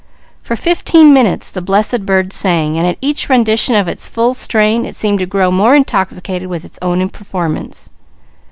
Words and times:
For 0.41 0.55
fifteen 0.55 1.13
minutes 1.13 1.51
the 1.51 1.61
blessed 1.61 2.07
bird 2.07 2.33
sang, 2.33 2.75
and 2.75 2.87
at 2.87 2.97
each 3.01 3.29
rendition 3.29 3.75
of 3.75 3.87
its 3.87 4.07
full 4.07 4.33
strain, 4.33 4.83
it 4.83 4.95
seemed 4.95 5.19
to 5.19 5.27
grow 5.27 5.51
more 5.51 5.75
intoxicated 5.75 6.47
with 6.47 6.65
its 6.65 6.79
own 6.81 7.07
performance. 7.09 7.91